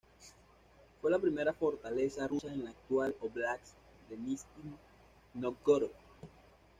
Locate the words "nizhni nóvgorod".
4.17-5.91